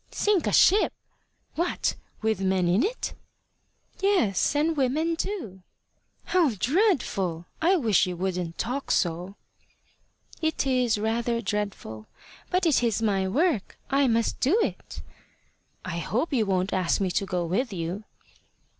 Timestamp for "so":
8.89-9.35